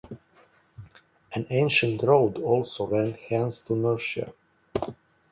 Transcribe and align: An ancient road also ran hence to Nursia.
An 1.31 1.45
ancient 1.51 2.01
road 2.01 2.37
also 2.37 2.87
ran 2.87 3.13
hence 3.13 3.59
to 3.59 3.73
Nursia. 3.75 4.33